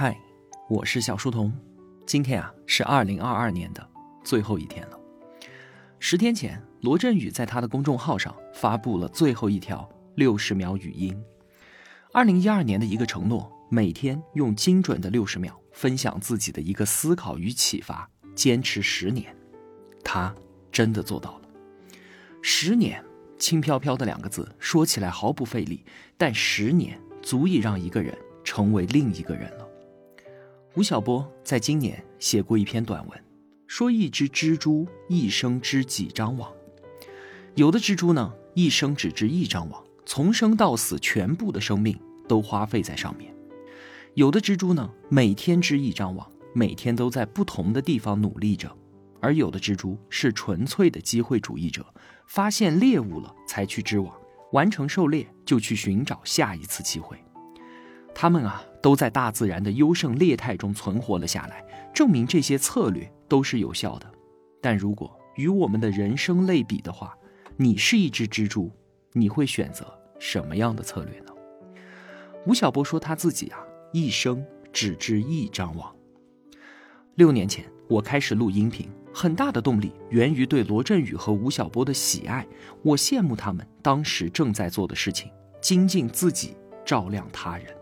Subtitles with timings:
[0.00, 0.16] 嗨，
[0.68, 1.52] 我是小书童。
[2.06, 3.84] 今天啊是二零二二年的
[4.22, 5.00] 最后一天了。
[5.98, 11.20] 十天前，罗振宇在他的公众号上发布了最后一条六十秒语音。
[12.12, 19.34] 二零一二年的一个承诺，每天用精准的六十秒分享自己的一个思考与启发，坚持十年，
[20.04, 20.32] 他
[20.70, 21.48] 真的做到了。
[22.40, 23.04] 十年，
[23.36, 25.84] 轻飘飘的两个字，说起来毫不费力，
[26.16, 29.67] 但十年足以让一个人成为另一个人了。
[30.78, 33.24] 吴晓波在今年写过一篇短文，
[33.66, 36.52] 说一只蜘蛛一生织几张网。
[37.56, 43.28] 有的蜘蛛呢，一生只织一张网，从生到死，全部的生命都花费在上面；
[44.14, 48.68] 有的蜘蛛呢，每天织一张网，每天都在不同的地方努力着；
[49.20, 51.84] 而有的蜘蛛是纯粹的机会主义者，
[52.28, 54.14] 发现猎物了才去织网，
[54.52, 57.18] 完成狩猎就去寻找下一次机会。
[58.14, 64.10] 他们啊，都在大自然的优胜劣汰中存活了下来，证明这些策略都是有效的。
[64.60, 67.16] 但如果与我们的人生类比的话，
[67.56, 68.70] 你是一只蜘蛛，
[69.12, 69.86] 你会选择
[70.18, 71.32] 什么样的策略呢？
[72.44, 73.60] 吴晓波说他自己啊，
[73.92, 75.94] 一生只织一张网。
[77.14, 82.46] 六年前，我开始录音频，很大的动力源于对罗振宇和吴晓波的喜爱。
[82.82, 87.77] 我羡慕他们当时正在做的事情，精进自己，照亮他人。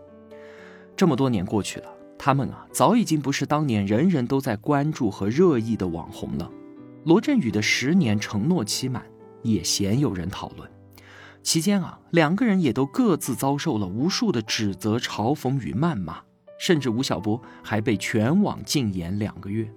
[0.97, 6.51] 这么多年过去了，他们啊，早已经不是当年人人都在关注和热议的网红了。
[7.03, 9.05] 罗振宇的十年承诺期满，
[9.43, 10.67] 也鲜有人讨论。
[11.43, 16.19] 期间啊，两个人也都各自遭受了无数的指责、嘲讽与谩骂，
[16.59, 19.71] 甚至吴晓波还被全网禁言两个月。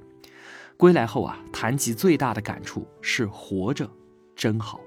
[0.78, 3.88] 归来后啊，谈及最大的感触是活着
[4.34, 4.80] 真好。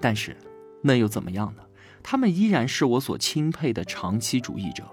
[0.00, 0.36] 但是，
[0.80, 1.62] 那又怎么样呢？
[2.00, 4.84] 他们依然是我所钦佩的长期主义者。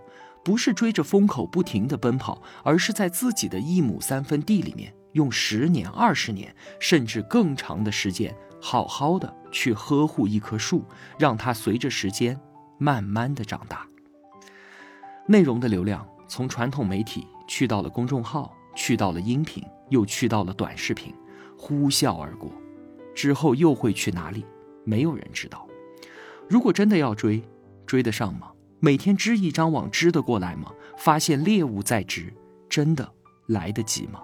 [0.45, 10.85] 不是追着风口不停地奔跑，而是在自己的一亩三分地里面，用十年、二十年，甚至更长的时间，好好的去呵护一棵树，
[11.17, 12.39] 让它随着时间
[12.77, 13.87] 慢慢的长大。
[15.27, 21.11] 内容的流量从传统媒体去到了公众号，去到了音频，又去到了短视频，
[21.57, 22.51] 呼啸而过。
[23.15, 24.45] 之后又会去哪里？
[24.83, 25.67] 没有人知道。
[26.47, 27.43] 如果真的要追，
[27.87, 28.51] 追得上吗？
[28.79, 30.71] 每天织一张网，织得过来吗？
[30.97, 32.33] 发现猎物在织，
[32.69, 33.09] 真的
[33.47, 34.21] 来得及吗？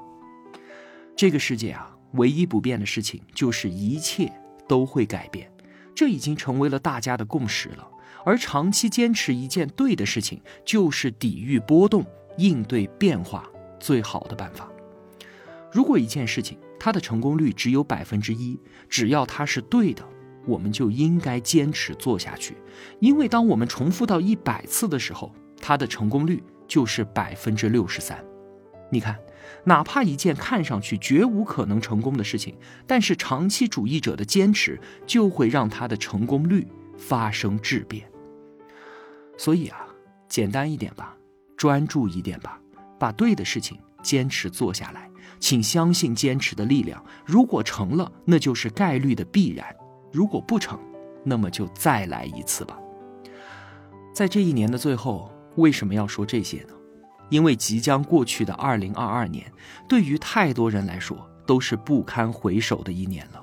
[1.15, 4.31] 这个世界啊，唯一不变的事情就是一切
[4.67, 5.51] 都会改变，
[5.95, 7.87] 这已经成为了大家的共识了。
[8.23, 12.05] 而长期坚持一件对的事情，就是抵御波动、
[12.37, 14.69] 应对变化最好的办法。
[15.71, 20.07] 如果一件事情它的成功率只有百分之一，只要它是对的。
[20.45, 22.55] 我们就应该坚持做下去，
[22.99, 28.23] 因为当我们重复到一百次的时候，它的成功率就是百分之六十三。
[28.89, 29.17] 你看，
[29.63, 38.05] 哪怕一件看上去绝无可能成功的事情，但是长期主义者的坚持就会让它的成功率发生质变。
[39.37, 39.87] 所以啊，
[40.27, 41.15] 简单一点吧，
[41.55, 42.59] 专注一点吧，
[42.99, 45.09] 把对的事情坚持做下来，
[45.39, 47.03] 请相信坚持的力量。
[47.25, 49.73] 如果成了，那就是概率的必然。
[50.11, 50.79] 如果不成，
[51.23, 52.77] 那么就再来一次吧。
[54.13, 56.73] 在这一年的最后，为什么要说这些呢？
[57.29, 59.49] 因为即将过去的二零二二年，
[59.87, 63.41] 对于太多人来说都是不堪回首的一年了。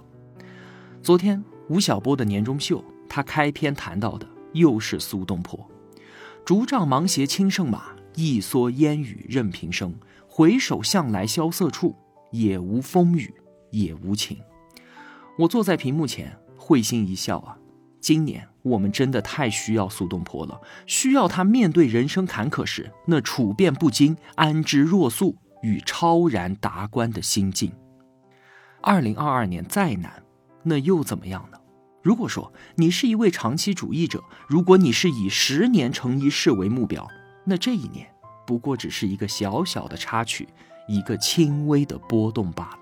[1.03, 5.59] 昨天吴晓波的年终秀，他开篇谈到的又是苏东坡
[6.45, 9.95] ：“竹杖芒鞋轻胜马，一蓑烟雨任平生。
[10.27, 11.97] 回首向来萧瑟处，
[12.31, 13.33] 也无风雨
[13.71, 14.39] 也无晴。”
[15.39, 16.39] 我坐在屏幕前。
[16.69, 17.57] 会心一笑啊！
[17.99, 27.73] 今年我们真的太需要苏东坡了，需要他面对人生坎坷时那处变不惊、安之若素与超然达观的心境。
[28.83, 30.23] 二零二二年再难，
[30.63, 31.59] 那又怎么样呢？
[32.03, 37.09] 如果说你是一位长期主义者，如果你是以十年成一世为目标，
[37.47, 38.07] 那这一年
[38.47, 40.47] 不过只是一个小小的插曲，
[40.87, 42.81] 一个轻微的波动罢了。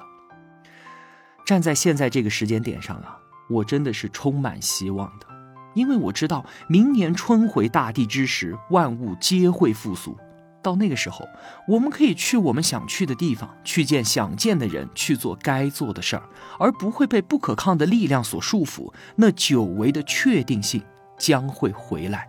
[1.44, 3.20] 站在现在这个时间点上啊。
[3.48, 5.26] 我真的是充满希望的，
[5.74, 10.16] 因为我知道明年春回大地之时，万物皆会复苏。
[10.62, 11.28] 到那个时候，
[11.68, 16.28] 我们可以去我们想去的地方，去见想见的人，去做该做的事儿，
[16.58, 18.92] 而不会被不可抗的力量所束缚。
[19.14, 20.82] 那久违的确定性
[21.16, 22.28] 将会回来，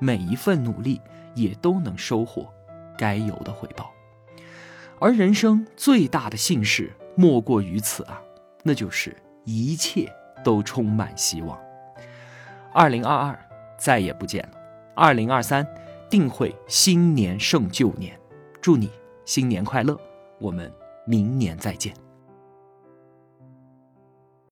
[0.00, 1.00] 每一份努力
[1.36, 2.48] 也都能收获
[2.98, 3.92] 该有的回报。
[4.98, 8.20] 而人生最大的幸事莫过于此啊，
[8.64, 10.12] 那就是一切。
[10.46, 11.58] 都充满希望。
[12.72, 13.36] 二零二二
[13.76, 14.58] 再也不见了，
[14.94, 15.66] 二零二三
[16.08, 18.16] 定会新年胜旧年。
[18.60, 18.88] 祝你
[19.24, 19.98] 新年快乐！
[20.38, 20.72] 我们
[21.04, 22.05] 明年再见。